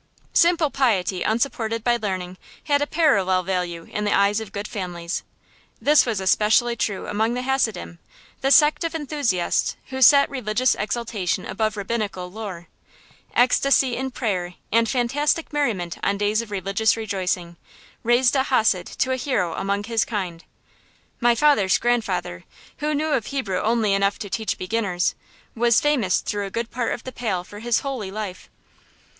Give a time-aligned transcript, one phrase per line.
[0.33, 5.21] Simple piety unsupported by learning had a parallel value in the eyes of good families.
[5.79, 7.99] This was especially true among the Hasidim,
[8.41, 12.67] the sect of enthusiasts who set religious exaltation above rabbinical lore.
[13.35, 17.57] Ecstasy in prayer and fantastic merriment on days of religious rejoicing,
[18.01, 20.43] raised a Hasid to a hero among his kind.
[21.19, 22.43] My father's grandfather,
[22.77, 25.13] who knew of Hebrew only enough to teach beginners,
[25.53, 28.49] was famous through a good part of the Pale for his holy life.